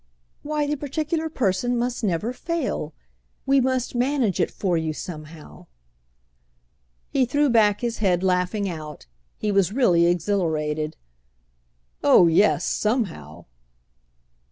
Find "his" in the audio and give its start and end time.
7.81-7.99